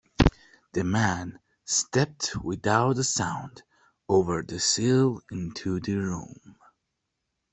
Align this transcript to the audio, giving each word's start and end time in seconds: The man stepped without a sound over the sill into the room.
The 0.73 0.83
man 0.83 1.37
stepped 1.63 2.35
without 2.43 2.97
a 2.97 3.03
sound 3.03 3.61
over 4.09 4.41
the 4.41 4.59
sill 4.59 5.21
into 5.29 5.79
the 5.79 5.93
room. 5.97 6.55